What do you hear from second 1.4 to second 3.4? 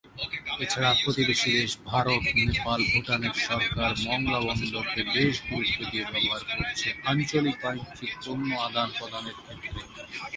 দেশ ভারত নেপাল ভুটানের